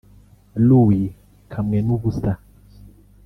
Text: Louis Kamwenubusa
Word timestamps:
Louis 0.67 1.07
Kamwenubusa 1.51 2.31